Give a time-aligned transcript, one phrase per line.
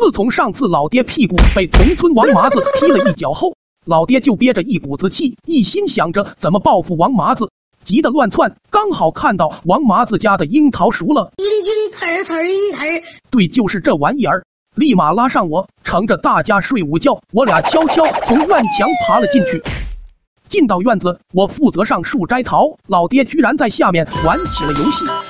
[0.00, 7.50] 自从上次老爹屁股被同村王麻子踢了一脚后，老爹就憋着一股子气，一心想着怎么报复王麻子，
[7.84, 8.56] 急得乱窜。
[8.70, 14.42] 刚好看到王麻子家的樱桃熟了，樱樱桃桃樱桃，对，就是这玩意儿。
[14.74, 19.62] 立马拉上我，乘着大家睡午觉，我俩悄悄从院墙爬了进去。
[20.48, 25.29] 进到院子，我负责上树摘桃，老爹居然在下面玩起了游戏。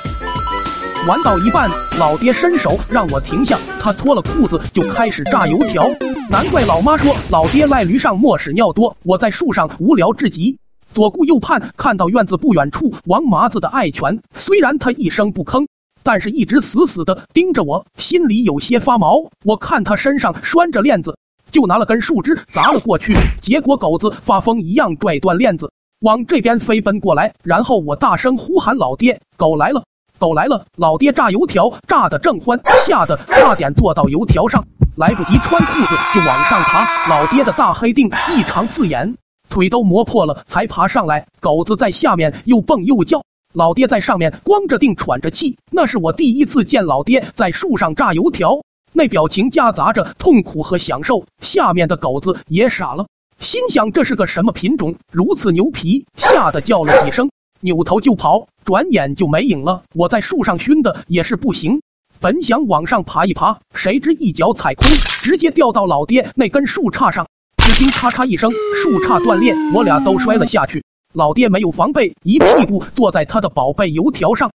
[1.09, 5.83] 玩到一半，老爹伸手让我停下，他脱了裤子就开始炸油条。
[6.29, 8.95] 难怪老妈说老爹赖驴上磨屎尿多。
[9.03, 10.59] 我在树上无聊至极，
[10.93, 15.67] 左顾右盼，看到院子不远处王麻子的爱犬，虽然他一声不吭。
[16.03, 19.31] 但是，一直死死的盯着我，心里有些发毛。
[19.45, 21.17] 我看他身上拴着链子，
[21.51, 23.15] 就拿了根树枝砸了过去。
[23.41, 27.35] 结果狗子发疯一样拽断链子，往这边飞奔过来。
[27.43, 29.85] 然后我大声呼喊：“老爹，狗来了，
[30.21, 34.65] 狗来了！”老爹炸油条炸得正欢，吓得差点坐到油条上，
[34.97, 37.09] 来不及穿裤子就往上爬。
[37.09, 39.17] 老爹的大黑腚异常刺眼，
[39.49, 41.27] 腿都磨破了才爬上来。
[41.41, 43.23] 狗子在下面又蹦又叫。
[43.53, 48.61] 老爹在上面光着腚喘着气，那是我第一次见老爹在树上炸油条，
[48.93, 51.25] 那表情夹杂着痛苦和享受。
[51.41, 53.07] 下面的狗子也傻了，
[53.41, 57.29] 心想这是个什么品种，如此牛皮，吓得叫了几声，
[57.61, 59.83] 扭头就跑，转眼就没影了。
[59.95, 61.83] 我在树上熏的也是不行，
[62.19, 64.87] 本想往上爬一爬，谁知一脚踩空，
[65.23, 70.83] 直接掉到老爹那根树杈上，只听咔嚓一声，树杈断裂，我俩都摔了下去。
[71.13, 74.51] 老爹没有防备，一屁股坐在他的宝贝油条上。